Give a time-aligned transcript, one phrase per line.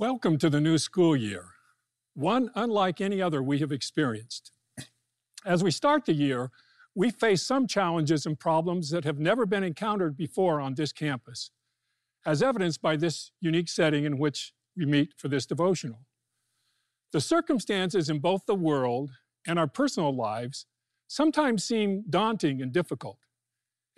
[0.00, 1.44] Welcome to the new school year,
[2.14, 4.50] one unlike any other we have experienced.
[5.44, 6.50] As we start the year,
[6.94, 11.50] we face some challenges and problems that have never been encountered before on this campus,
[12.24, 16.06] as evidenced by this unique setting in which we meet for this devotional.
[17.12, 19.10] The circumstances in both the world
[19.46, 20.64] and our personal lives
[21.08, 23.18] sometimes seem daunting and difficult,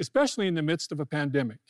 [0.01, 1.61] especially in the midst of a pandemic.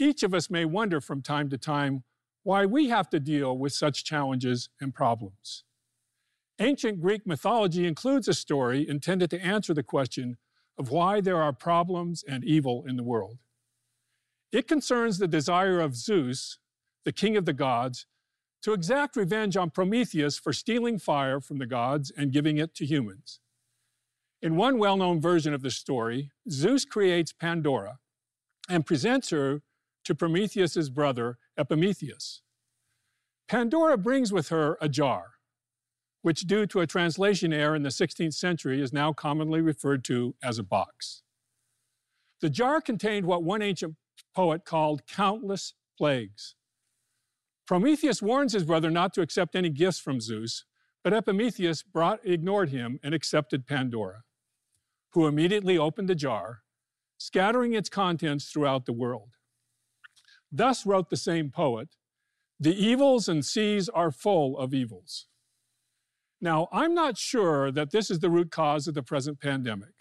[0.00, 2.02] Each of us may wonder from time to time
[2.42, 5.64] why we have to deal with such challenges and problems.
[6.58, 10.36] Ancient Greek mythology includes a story intended to answer the question
[10.78, 13.38] of why there are problems and evil in the world.
[14.52, 16.58] It concerns the desire of Zeus,
[17.04, 18.06] the king of the gods,
[18.62, 22.84] to exact revenge on Prometheus for stealing fire from the gods and giving it to
[22.84, 23.40] humans.
[24.42, 27.98] In one well known version of the story, Zeus creates Pandora
[28.68, 29.62] and presents her
[30.04, 32.42] to Prometheus's brother Epimetheus.
[33.48, 35.34] Pandora brings with her a jar,
[36.22, 40.34] which, due to a translation error in the 16th century, is now commonly referred to
[40.42, 41.22] as a box.
[42.40, 43.96] The jar contained what one ancient
[44.34, 46.54] poet called countless plagues.
[47.66, 50.64] Prometheus warns his brother not to accept any gifts from Zeus,
[51.04, 54.24] but Epimetheus brought, ignored him and accepted Pandora
[55.12, 56.62] who immediately opened the jar,
[57.18, 59.30] scattering its contents throughout the world.
[60.52, 61.88] Thus wrote the same poet
[62.58, 65.26] The evils and seas are full of evils.
[66.40, 69.94] Now, I'm not sure that this is the root cause of the present pandemic.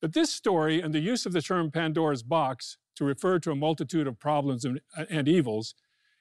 [0.00, 3.56] But this story and the use of the term Pandora's box to refer to a
[3.56, 5.74] multitude of problems and, and evils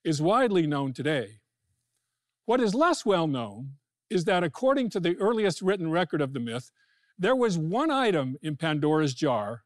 [0.04, 1.40] is widely known today.
[2.46, 3.74] What is less well known
[4.10, 6.72] is that according to the earliest written record of the myth,
[7.18, 9.64] there was one item in Pandora's jar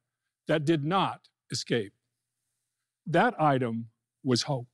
[0.48, 1.94] that did not escape.
[3.06, 3.90] That item
[4.24, 4.68] was hope.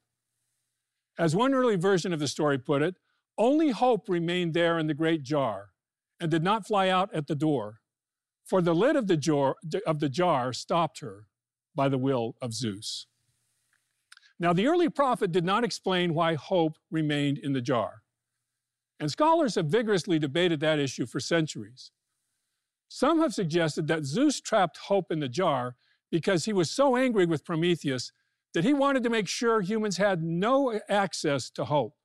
[1.18, 2.96] As one early version of the story put it,
[3.38, 5.70] only hope remained there in the great jar
[6.20, 7.80] and did not fly out at the door,
[8.46, 11.28] for the lid of the jar, of the jar stopped her
[11.76, 13.08] by the will of Zeus.
[14.40, 18.04] Now, the early prophet did not explain why hope remained in the jar.
[19.00, 21.92] And scholars have vigorously debated that issue for centuries.
[22.88, 25.76] Some have suggested that Zeus trapped hope in the jar
[26.12, 28.12] because he was so angry with Prometheus
[28.54, 31.96] that he wanted to make sure humans had no access to hope,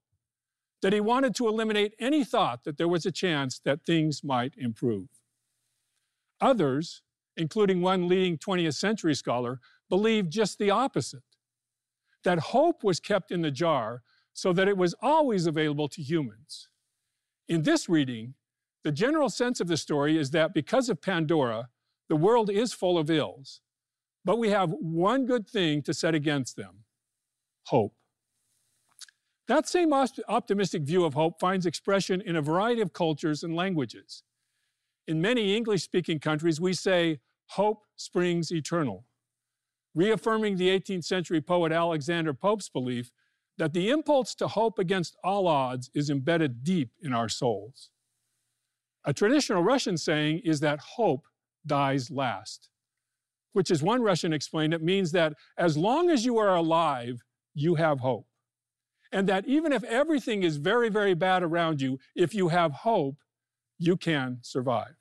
[0.83, 4.55] that he wanted to eliminate any thought that there was a chance that things might
[4.57, 5.09] improve.
[6.41, 7.03] Others,
[7.37, 11.23] including one leading 20th century scholar, believed just the opposite
[12.25, 16.69] that hope was kept in the jar so that it was always available to humans.
[17.49, 18.35] In this reading,
[18.83, 21.69] the general sense of the story is that because of Pandora,
[22.09, 23.61] the world is full of ills,
[24.25, 26.85] but we have one good thing to set against them
[27.69, 27.95] hope.
[29.47, 34.23] That same optimistic view of hope finds expression in a variety of cultures and languages.
[35.07, 39.05] In many English speaking countries, we say, Hope springs eternal,
[39.95, 43.13] reaffirming the 18th century poet Alexander Pope's belief
[43.59, 47.91] that the impulse to hope against all odds is embedded deep in our souls.
[49.05, 51.27] A traditional Russian saying is that hope
[51.67, 52.71] dies last,
[53.55, 57.23] which, as one Russian explained, it means that as long as you are alive,
[57.55, 58.27] you have hope.
[59.13, 63.17] And that even if everything is very, very bad around you, if you have hope,
[63.79, 64.97] you can survive.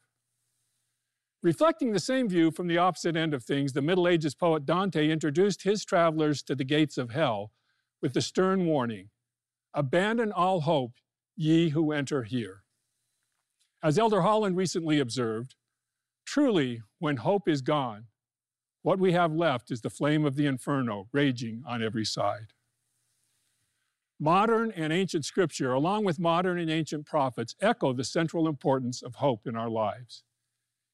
[1.42, 5.10] Reflecting the same view from the opposite end of things, the Middle Ages poet Dante
[5.10, 7.52] introduced his travelers to the gates of hell
[8.02, 9.10] with the stern warning
[9.74, 10.94] Abandon all hope,
[11.36, 12.62] ye who enter here.
[13.82, 15.56] As Elder Holland recently observed,
[16.24, 18.06] truly, when hope is gone,
[18.84, 22.54] what we have left is the flame of the inferno raging on every side.
[24.20, 29.16] Modern and ancient scripture, along with modern and ancient prophets, echo the central importance of
[29.16, 30.24] hope in our lives.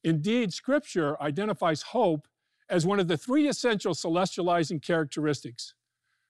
[0.03, 2.27] Indeed, scripture identifies hope
[2.69, 5.73] as one of the three essential celestializing characteristics,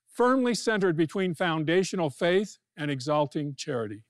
[0.08, 4.04] firmly centered between foundational faith and exalting charity.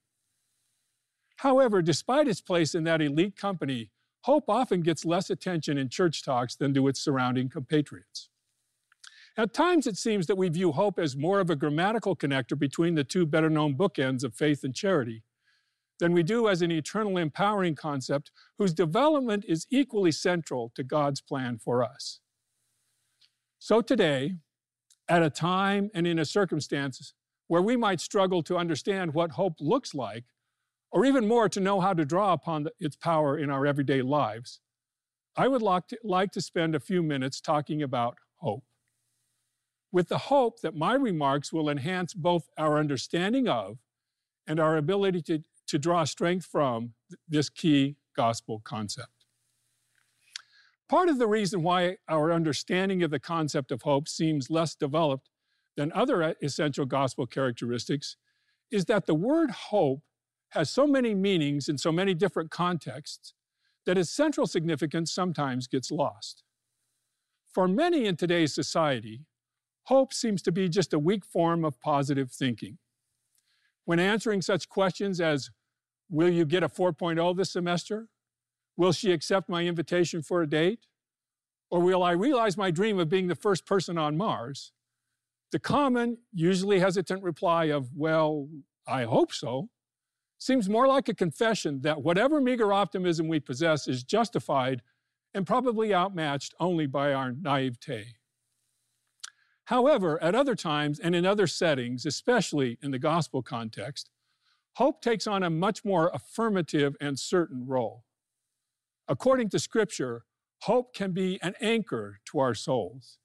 [1.38, 3.90] However, despite its place in that elite company,
[4.22, 8.30] hope often gets less attention in church talks than do its surrounding compatriots.
[9.38, 12.96] At times, it seems that we view hope as more of a grammatical connector between
[12.96, 15.24] the two better known bookends of faith and charity
[16.00, 21.22] than we do as an eternal empowering concept whose development is equally central to God's
[21.22, 22.20] plan for us.
[23.60, 24.36] So today,
[25.08, 27.14] at a time and in a circumstance
[27.48, 30.26] where we might struggle to understand what hope looks like,
[30.92, 34.02] or even more, to know how to draw upon the, its power in our everyday
[34.02, 34.60] lives,
[35.38, 38.64] I would like to, like to spend a few minutes talking about hope.
[39.92, 43.80] with the hope that my remarks will enhance both our understanding of
[44.48, 46.94] and our ability to, to draw strength from
[47.28, 49.10] this key gospel concept.
[50.88, 55.30] Part of the reason why our understanding of the concept of hope seems less developed
[55.78, 58.18] than other essential gospel characteristics
[58.72, 60.02] is that the word hope
[60.52, 63.34] has so many meanings in so many different contexts
[63.86, 66.44] that its central significance sometimes gets lost.
[67.54, 69.26] For many in today's society,
[69.84, 72.78] hope seems to be just a weak form of positive thinking.
[73.86, 75.50] When answering such questions as,
[76.12, 78.08] Will you get a 4.0 this semester?
[78.76, 80.88] Will she accept my invitation for a date?
[81.70, 84.72] Or will I realize my dream of being the first person on Mars?
[85.52, 88.50] The common, usually hesitant reply of, Well,
[88.88, 89.70] I hope so,
[90.40, 94.82] seems more like a confession that whatever meager optimism we possess is justified
[95.34, 98.16] and probably outmatched only by our naivete.
[99.66, 104.10] However, at other times and in other settings, especially in the gospel context,
[104.78, 108.06] hope takes on a much more affirmative and certain role.
[109.08, 110.24] According to Scripture,
[110.62, 113.20] hope can be an anchor to our souls.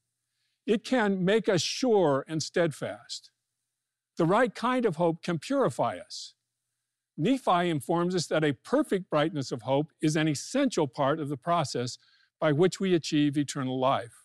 [0.67, 3.31] It can make us sure and steadfast.
[4.17, 6.35] The right kind of hope can purify us.
[7.17, 11.37] Nephi informs us that a perfect brightness of hope is an essential part of the
[11.37, 11.99] process
[12.41, 14.25] by which we achieve eternal life.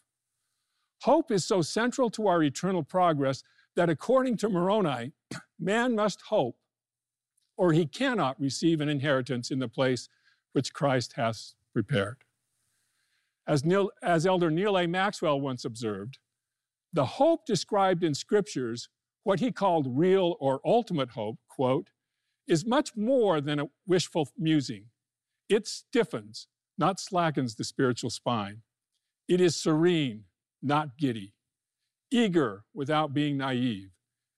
[1.03, 3.43] Hope is so central to our eternal progress
[3.75, 5.13] that according to Moroni,
[5.59, 6.57] man must hope,
[7.57, 10.09] or he cannot receive an inheritance in the place
[10.53, 12.17] which Christ has prepared.
[13.47, 14.87] As, Neal, as Elder Neal A.
[14.87, 16.17] Maxwell once observed,
[16.91, 18.89] the hope described in scriptures,
[19.23, 21.89] what he called real or ultimate hope, quote,
[22.49, 24.85] is much more than a wishful musing.
[25.47, 26.47] It stiffens,
[26.77, 28.63] not slackens the spiritual spine.
[29.27, 30.25] It is serene,
[30.61, 31.33] not giddy,
[32.11, 33.91] eager without being naive,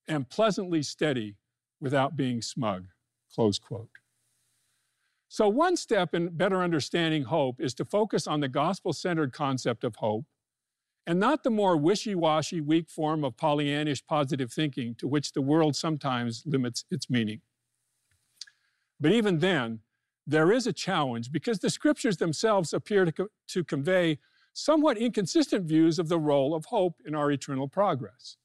[0.07, 1.37] and pleasantly steady
[1.79, 2.87] without being smug.
[3.33, 3.89] Close quote.
[5.29, 9.85] So, one step in better understanding hope is to focus on the gospel centered concept
[9.85, 10.25] of hope
[11.07, 15.41] and not the more wishy washy, weak form of Pollyannish positive thinking to which the
[15.41, 17.41] world sometimes limits its meaning.
[19.01, 19.79] But even then,
[20.27, 24.19] there is a challenge because the scriptures themselves appear to, co- to convey
[24.53, 28.37] somewhat inconsistent views of the role of hope in our eternal progress.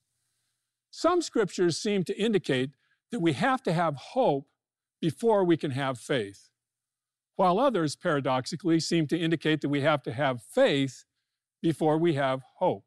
[0.90, 2.70] Some scriptures seem to indicate
[3.10, 4.48] that we have to have hope
[5.00, 6.48] before we can have faith,
[7.36, 11.04] while others, paradoxically, seem to indicate that we have to have faith
[11.60, 12.84] before we have hope.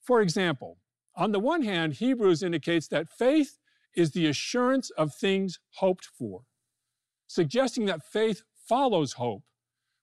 [0.00, 0.78] For example,
[1.16, 3.58] on the one hand, Hebrews indicates that faith
[3.94, 6.42] is the assurance of things hoped for,
[7.26, 9.42] suggesting that faith follows hope,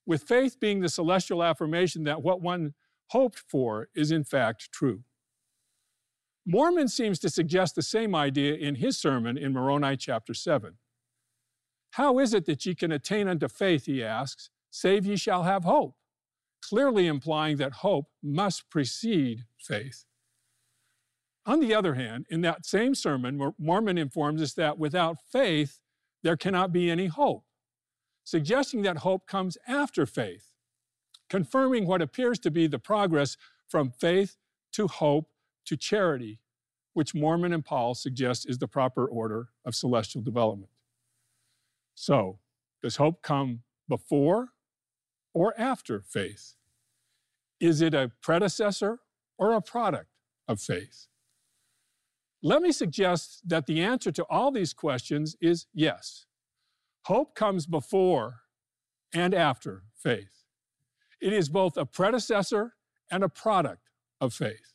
[0.06, 2.74] with faith being the celestial affirmation that what one
[3.08, 5.04] hoped for is in fact true.
[6.46, 10.78] Mormon seems to suggest the same idea in his sermon in Moroni chapter 7.
[11.92, 15.66] How is it that ye can attain unto faith, he asks, save ye shall have
[15.66, 15.96] hope?
[16.62, 20.06] Clearly implying that hope must precede faith.
[21.48, 25.80] On the other hand, in that same sermon, Mormon informs us that without faith,
[26.22, 27.46] there cannot be any hope,
[28.26, 30.52] suggesting that hope comes after faith,
[31.30, 33.38] confirming what appears to be the progress
[33.70, 34.36] from faith
[34.74, 35.30] to hope
[35.66, 36.42] to charity,
[36.94, 40.72] which Mormon and Paul suggest is the proper order of celestial development.
[41.96, 42.40] So,
[42.82, 44.50] does hope come before
[45.34, 46.56] or after faith?
[47.62, 49.00] Is it a predecessor
[49.38, 50.10] or a product
[50.46, 51.08] of faith?
[52.44, 56.26] Let me suggest that the answer to all these questions is yes.
[57.06, 58.42] Hope comes before
[59.14, 60.44] and after faith.
[61.20, 62.74] It is both a predecessor
[63.10, 63.90] and a product
[64.22, 64.74] of faith.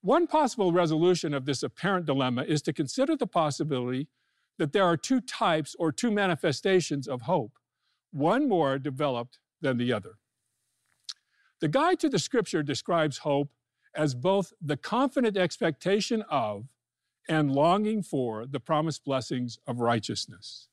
[0.00, 4.08] One possible resolution of this apparent dilemma is to consider the possibility
[4.58, 7.52] that there are two types or two manifestations of hope,
[8.12, 10.16] one more developed than the other.
[11.60, 13.50] The guide to the scripture describes hope
[13.94, 16.66] as both the confident expectation of
[17.28, 20.68] and longing for the promised blessings of righteousness.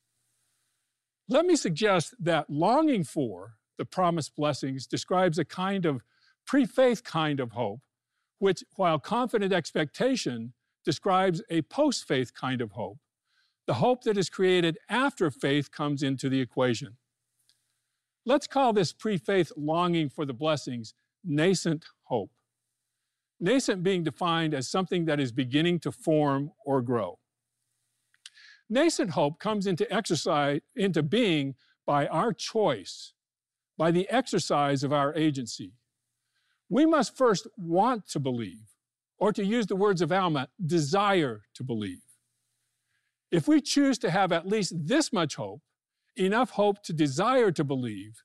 [1.30, 6.04] Let me suggest that longing for the promised blessings describes a kind of
[6.46, 7.82] pre faith kind of hope,
[8.40, 12.98] which, while confident expectation, describes a post faith kind of hope,
[13.66, 16.98] the hope that is created after faith comes into the equation.
[18.26, 22.32] Let's call this pre faith longing for the blessings nascent hope
[23.42, 27.18] nascent being defined as something that is beginning to form or grow.
[28.70, 31.56] Nascent hope comes into exercise, into being
[31.86, 33.14] by our choice,
[33.78, 35.74] by the exercise of our agency.
[36.70, 38.70] We must first want to believe,
[39.18, 42.04] or to use the words of Alma, desire to believe.
[43.32, 45.62] If we choose to have at least this much hope,
[46.16, 48.24] enough hope to desire to believe,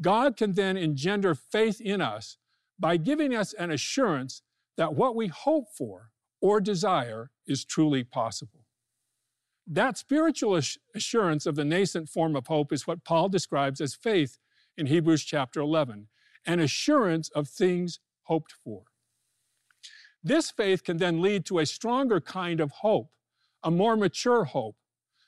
[0.00, 2.38] God can then engender faith in us
[2.78, 4.42] by giving us an assurance
[4.76, 6.10] that what we hope for
[6.40, 8.66] or desire is truly possible.
[9.66, 10.60] That spiritual
[10.94, 14.38] assurance of the nascent form of hope is what Paul describes as faith
[14.76, 16.08] in Hebrews chapter 11,
[16.46, 18.84] an assurance of things hoped for.
[20.22, 23.10] This faith can then lead to a stronger kind of hope,
[23.62, 24.76] a more mature hope,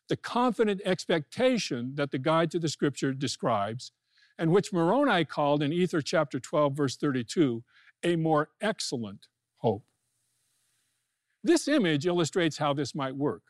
[0.09, 3.93] the confident expectation that the guide to the scripture describes,
[4.39, 7.63] and which Moroni called in Ether chapter 12, verse 32,
[8.03, 9.29] a more excellent
[9.65, 9.85] hope.
[11.43, 13.43] This image illustrates how this might work.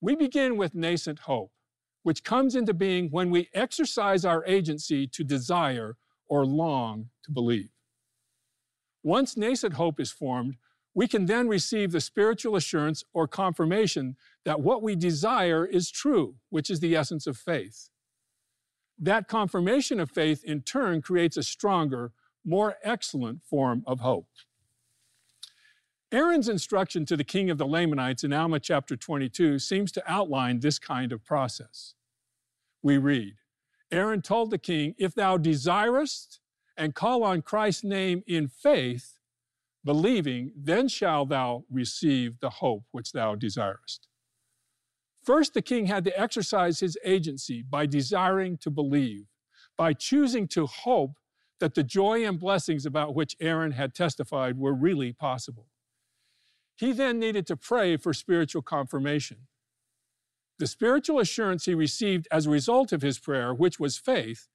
[0.00, 1.52] We begin with nascent hope,
[2.02, 5.96] which comes into being when we exercise our agency to desire
[6.28, 7.68] or long to believe.
[9.02, 10.56] Once nascent hope is formed,
[10.94, 14.16] we can then receive the spiritual assurance or confirmation
[14.46, 17.90] that what we desire is true, which is the essence of faith.
[18.98, 22.12] That confirmation of faith, in turn, creates a stronger,
[22.44, 24.26] more excellent form of hope.
[26.10, 30.60] Aaron's instruction to the king of the Lamanites in Alma chapter 22 seems to outline
[30.60, 31.94] this kind of process.
[32.82, 33.34] We read
[33.90, 36.40] Aaron told the king, If thou desirest
[36.78, 39.18] and call on Christ's name in faith,
[39.84, 44.08] believing, then shalt thou receive the hope which thou desirest.
[45.22, 49.26] First, the king had to exercise his agency by desiring to believe,
[49.76, 51.18] by choosing to hope
[51.60, 55.66] that the joy and blessings about which Aaron had testified were really possible.
[56.78, 59.48] He then needed to pray for spiritual confirmation.
[60.60, 64.46] The spiritual assurance he received as a result of his prayer, which was faith,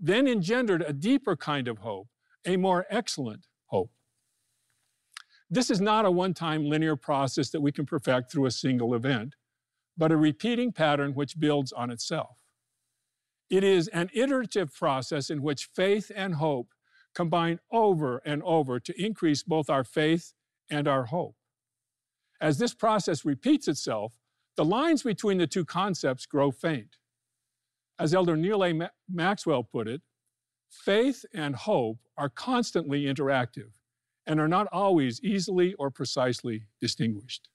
[0.00, 2.08] then engendered a deeper kind of hope,
[2.46, 3.90] a more excellent hope.
[5.50, 8.94] This is not a one time linear process that we can perfect through a single
[8.94, 9.34] event,
[9.94, 12.38] but a repeating pattern which builds on itself.
[13.50, 16.72] It is an iterative process in which faith and hope
[17.14, 20.32] combine over and over to increase both our faith
[20.70, 21.37] and our hope.
[22.40, 24.14] As this process repeats itself,
[24.56, 26.96] the lines between the two concepts grow faint.
[27.98, 28.90] As Elder Neal A.
[29.08, 30.02] Maxwell put it,
[30.70, 33.70] faith and hope are constantly interactive
[34.26, 37.48] and are not always easily or precisely distinguished.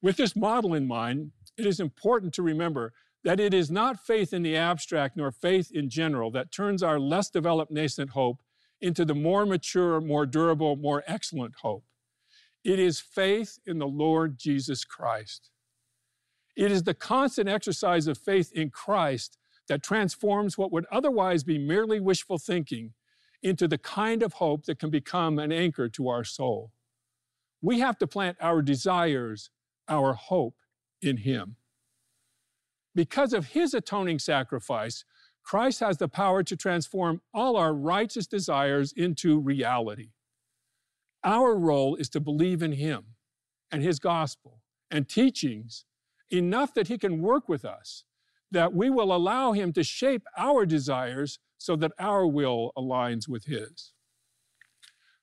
[0.00, 2.92] With this model in mind, it is important to remember
[3.24, 7.00] that it is not faith in the abstract nor faith in general that turns our
[7.00, 8.40] less developed nascent hope
[8.80, 11.84] into the more mature, more durable, more excellent hope.
[12.66, 15.50] It is faith in the Lord Jesus Christ.
[16.56, 21.58] It is the constant exercise of faith in Christ that transforms what would otherwise be
[21.58, 22.94] merely wishful thinking
[23.40, 26.72] into the kind of hope that can become an anchor to our soul.
[27.62, 29.50] We have to plant our desires,
[29.88, 30.56] our hope
[31.00, 31.54] in Him.
[32.96, 35.04] Because of His atoning sacrifice,
[35.44, 40.08] Christ has the power to transform all our righteous desires into reality.
[41.26, 43.16] Our role is to believe in Him
[43.72, 45.84] and His gospel and teachings
[46.30, 48.04] enough that He can work with us,
[48.52, 53.46] that we will allow Him to shape our desires so that our will aligns with
[53.46, 53.92] His.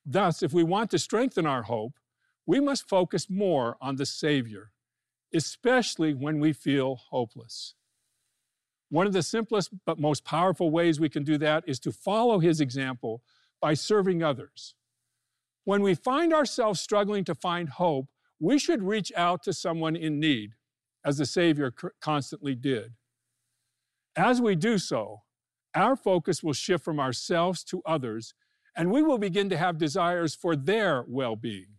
[0.05, 1.93] Thus, if we want to strengthen our hope,
[2.45, 4.71] we must focus more on the Savior,
[5.33, 7.75] especially when we feel hopeless.
[8.89, 12.39] One of the simplest but most powerful ways we can do that is to follow
[12.39, 13.23] His example
[13.61, 14.75] by serving others.
[15.65, 18.07] When we find ourselves struggling to find hope,
[18.39, 20.51] we should reach out to someone in need,
[21.05, 22.93] as the Savior constantly did.
[24.15, 25.21] As we do so,
[25.73, 28.33] our focus will shift from ourselves to others,
[28.75, 31.77] and we will begin to have desires for their well being.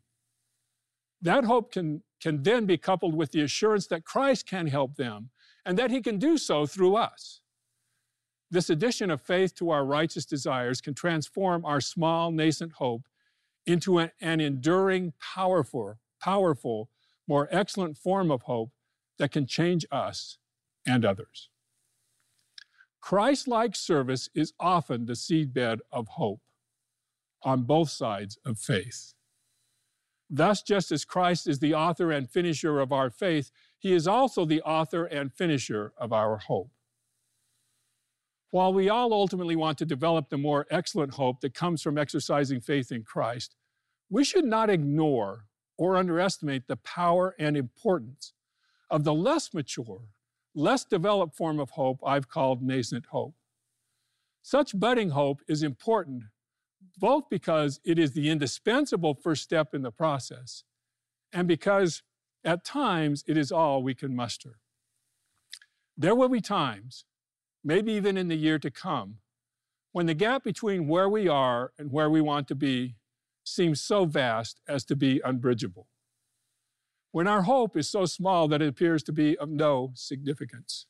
[1.21, 5.31] That hope can, can then be coupled with the assurance that Christ can help them
[5.65, 7.41] and that He can do so through us.
[8.51, 13.03] This addition of faith to our righteous desires can transform our small, nascent hope
[13.67, 16.91] into an, an enduring, powerful, powerful,
[17.27, 18.71] more excellent form of hope
[19.19, 20.39] that can change us
[20.87, 21.49] and others.
[23.01, 26.41] Christ like service is often the seedbed of hope
[27.43, 29.15] on both sides of faith.
[30.31, 34.45] Thus, just as Christ is the author and finisher of our faith, he is also
[34.45, 36.71] the author and finisher of our hope.
[38.55, 42.61] While we all ultimately want to develop the more excellent hope that comes from exercising
[42.61, 43.57] faith in Christ,
[44.09, 45.47] we should not ignore
[45.77, 48.33] or underestimate the power and importance
[48.89, 50.03] of the less mature
[50.55, 53.35] less developed form of hope I've called nascent hope.
[54.41, 56.23] Such budding hope is important,
[56.97, 60.63] both because it is the indispensable first step in the process
[61.33, 62.05] and because
[62.45, 64.61] at times it is all we can muster.
[65.97, 67.05] There will be times,
[67.65, 69.19] maybe even in the year to come,
[69.93, 72.97] when the gap between where we are and where we want to be
[73.45, 75.89] seems so vast as to be unbridgeable.
[77.13, 80.87] When our hope is so small that it appears to be of no significance.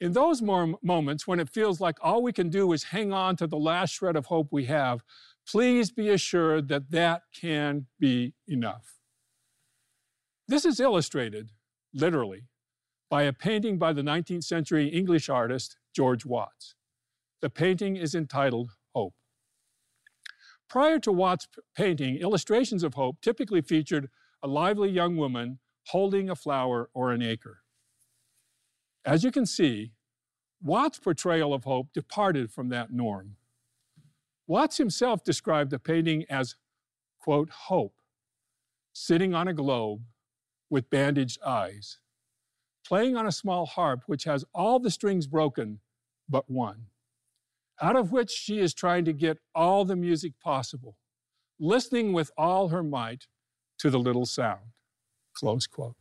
[0.00, 3.46] In those moments when it feels like all we can do is hang on to
[3.46, 5.02] the last shred of hope we have,
[5.48, 8.98] please be assured that that can be enough.
[10.46, 11.52] This is illustrated,
[11.94, 12.42] literally,
[13.14, 16.74] by a painting by the 19th century English artist George Watts.
[17.42, 19.14] The painting is entitled Hope.
[20.68, 24.10] Prior to Watts' painting, illustrations of hope typically featured
[24.42, 27.58] a lively young woman holding a flower or an acre.
[29.04, 29.92] As you can see,
[30.60, 33.36] Watts' portrayal of hope departed from that norm.
[34.48, 36.56] Watts himself described the painting as,
[37.20, 37.94] quote, hope,
[38.92, 40.02] sitting on a globe
[40.68, 42.00] with bandaged eyes,
[42.86, 45.80] playing on a small harp which has all the strings broken
[46.28, 46.86] but one,
[47.80, 50.96] out of which she is trying to get all the music possible,
[51.58, 53.26] listening with all her might
[53.78, 54.72] to the little sound,
[55.34, 55.96] close quote.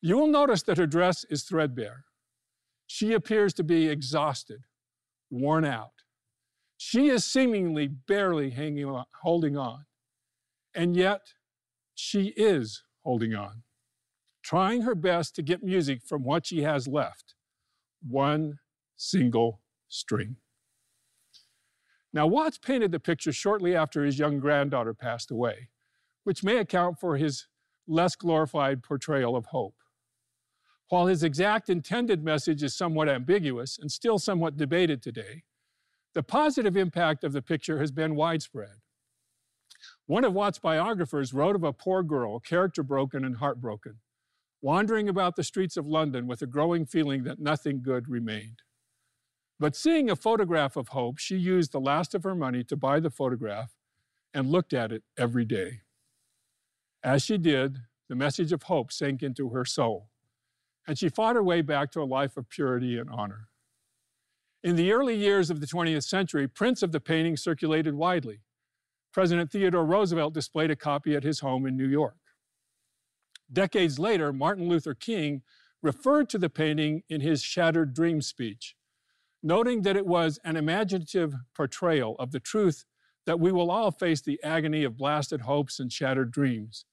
[0.00, 2.04] You will notice that her dress is threadbare.
[2.86, 4.64] She appears to be exhausted,
[5.30, 5.92] worn out.
[6.76, 9.84] She is seemingly barely hanging on, holding on.
[10.74, 11.20] And yet,
[11.94, 13.62] she is holding on,
[14.42, 17.34] trying her best to get music from what she has left
[18.06, 18.58] one
[18.96, 20.36] single string.
[22.12, 25.68] Now, Watts painted the picture shortly after his young granddaughter passed away,
[26.24, 27.46] which may account for his
[27.86, 29.76] less glorified portrayal of hope.
[30.88, 35.44] While his exact intended message is somewhat ambiguous and still somewhat debated today,
[36.12, 38.76] the positive impact of the picture has been widespread.
[40.06, 44.00] One of Watts' biographers wrote of a poor girl, character broken and heartbroken,
[44.62, 48.62] wandering about the streets of London with a growing feeling that nothing good remained.
[49.60, 53.00] But seeing a photograph of Hope, she used the last of her money to buy
[53.00, 53.72] the photograph
[54.32, 55.82] and looked at it every day.
[57.04, 60.08] As she did, the message of hope sank into her soul
[60.86, 63.48] and she fought her way back to a life of purity and honor.
[64.64, 68.40] In the early years of the 20th century, prints of the painting circulated widely.
[69.12, 72.16] President Theodore Roosevelt displayed a copy at his home in New York.
[73.50, 75.42] Decades later, Martin Luther King
[75.82, 78.76] referred to the painting in his Shattered Dream speech,
[79.42, 82.84] noting that it was an imaginative portrayal of the truth
[83.26, 86.84] that we will all face the agony of blasted hopes and shattered dreams,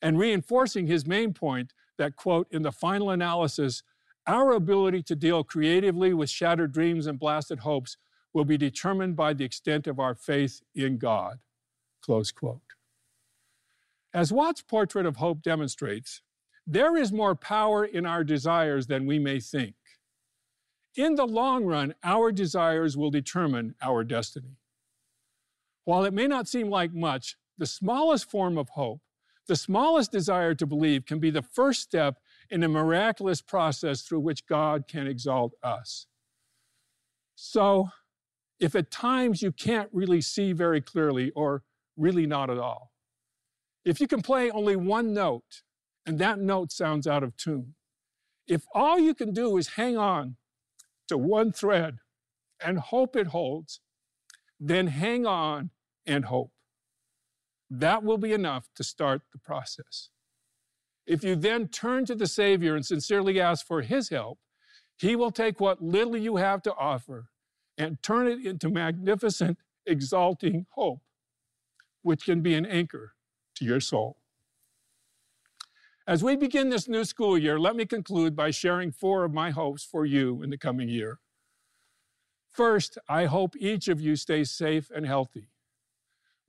[0.00, 3.82] and reinforcing his main point that, quote, in the final analysis,
[4.26, 7.96] our ability to deal creatively with shattered dreams and blasted hopes
[8.32, 11.38] will be determined by the extent of our faith in God,
[12.00, 12.60] close quote.
[14.14, 16.22] As Watts' portrait of hope demonstrates,
[16.66, 19.74] there is more power in our desires than we may think.
[20.94, 24.58] In the long run, our desires will determine our destiny.
[25.84, 29.00] While it may not seem like much, the smallest form of hope
[29.48, 32.18] the smallest desire to believe can be the first step
[32.50, 36.06] in a miraculous process through which God can exalt us.
[37.34, 37.90] So,
[38.60, 41.64] if at times you can't really see very clearly, or
[41.96, 42.91] really not at all,
[43.84, 45.62] if you can play only one note
[46.06, 47.74] and that note sounds out of tune,
[48.46, 50.36] if all you can do is hang on
[51.08, 51.98] to one thread
[52.64, 53.80] and hope it holds,
[54.58, 55.70] then hang on
[56.06, 56.52] and hope.
[57.70, 60.10] That will be enough to start the process.
[61.06, 64.38] If you then turn to the Savior and sincerely ask for His help,
[64.98, 67.28] He will take what little you have to offer
[67.76, 71.00] and turn it into magnificent, exalting hope,
[72.02, 73.14] which can be an anchor
[73.56, 74.16] to your soul.
[76.06, 79.50] As we begin this new school year, let me conclude by sharing four of my
[79.50, 81.20] hopes for you in the coming year.
[82.50, 85.48] First, I hope each of you stays safe and healthy.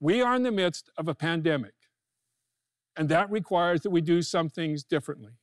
[0.00, 1.74] We are in the midst of a pandemic,
[2.96, 5.38] and that requires that we do some things differently.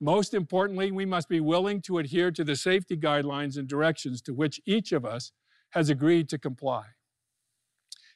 [0.00, 4.34] Most importantly, we must be willing to adhere to the safety guidelines and directions to
[4.34, 5.32] which each of us
[5.70, 6.84] has agreed to comply.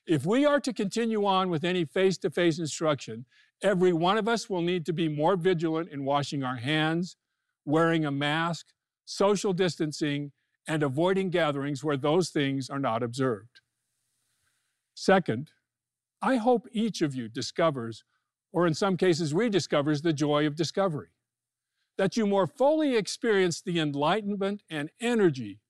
[0.06, 3.24] If we are to continue on with any face to face instruction,
[3.62, 7.16] every one of us will need to be more vigilant in washing our hands,
[7.64, 8.66] wearing a mask,
[9.04, 10.32] social distancing,
[10.66, 13.60] and avoiding gatherings where those things are not observed.
[14.94, 15.52] Second,
[16.20, 18.04] I hope each of you discovers,
[18.52, 21.08] or in some cases rediscovers, the joy of discovery.
[21.96, 25.60] That you more fully experience the enlightenment and energy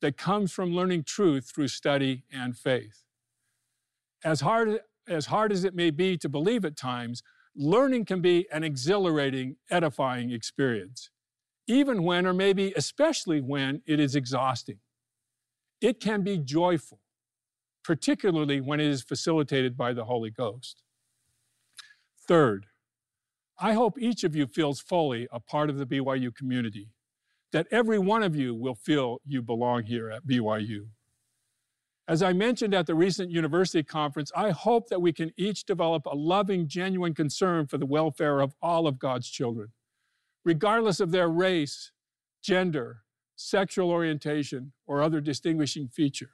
[0.00, 3.04] that comes from learning truth through study and faith.
[4.24, 7.22] As hard, as hard as it may be to believe at times,
[7.56, 11.10] learning can be an exhilarating, edifying experience,
[11.66, 14.78] even when, or maybe especially when, it is exhausting.
[15.80, 17.00] It can be joyful,
[17.84, 20.82] particularly when it is facilitated by the Holy Ghost.
[22.28, 22.66] Third,
[23.58, 26.88] I hope each of you feels fully a part of the BYU community,
[27.52, 30.86] that every one of you will feel you belong here at BYU.
[32.08, 36.04] As I mentioned at the recent university conference, I hope that we can each develop
[36.06, 39.68] a loving, genuine concern for the welfare of all of God's children,
[40.44, 41.92] regardless of their race,
[42.42, 43.02] gender,
[43.36, 46.32] sexual orientation, or other distinguishing feature,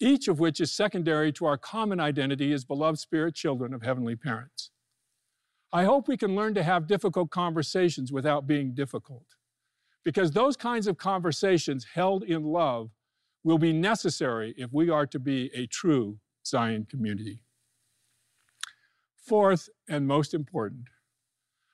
[0.00, 4.16] each of which is secondary to our common identity as beloved spirit children of heavenly
[4.16, 4.70] parents.
[5.72, 9.36] I hope we can learn to have difficult conversations without being difficult,
[10.04, 12.90] because those kinds of conversations held in love
[13.48, 17.40] will be necessary if we are to be a true Zion community.
[19.16, 20.88] Fourth, and most important,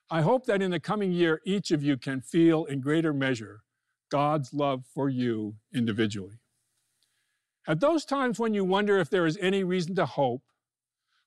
[0.09, 3.63] I hope that in the coming year, each of you can feel in greater measure
[4.09, 6.39] God's love for you individually.
[7.67, 10.43] At those times when you wonder if there is any reason to hope,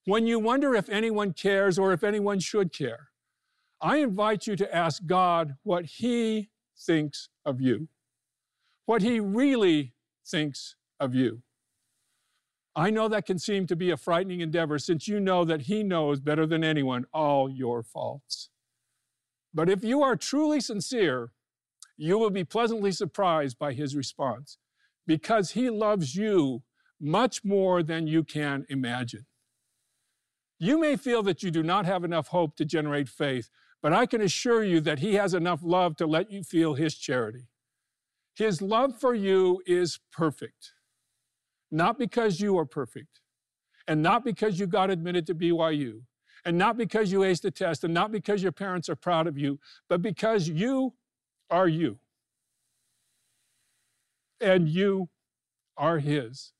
[0.05, 3.10] when you wonder if anyone cares or if anyone should care,
[3.81, 7.89] I invite you to ask God what He thinks of you,
[8.86, 9.93] what He really
[10.27, 11.41] thinks of you.
[12.75, 15.81] I know that can seem to be a frightening endeavor since you know that He
[15.81, 18.49] knows better than anyone all your faults.
[19.51, 21.31] But if you are truly sincere,
[21.97, 24.59] you will be pleasantly surprised by His response
[25.07, 26.61] because He loves you
[27.01, 29.25] much more than you can imagine.
[30.59, 33.49] You may feel that you do not have enough hope to generate faith,
[33.81, 36.95] but I can assure you that He has enough love to let you feel His
[36.95, 37.47] charity.
[38.38, 40.73] His love for you is perfect,
[41.71, 43.19] not because you are perfect,
[43.88, 46.02] and not because you got admitted to BYU,
[46.45, 49.39] and not because you aced the test, and not because your parents are proud of
[49.39, 50.93] you, but because you
[51.50, 51.97] are you.
[54.39, 55.10] And you
[55.76, 56.54] are His.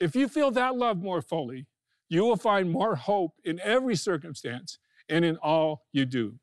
[0.00, 1.66] If you feel that love more fully,
[2.08, 6.38] you will find more hope in every circumstance and in all you do.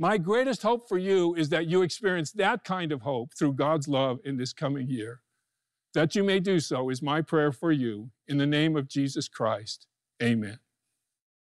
[0.00, 3.88] My greatest hope for you is that you experience that kind of hope through God's
[3.88, 5.22] love in this coming year.
[5.92, 8.10] That you may do so is my prayer for you.
[8.28, 9.88] In the name of Jesus Christ,
[10.22, 10.60] amen.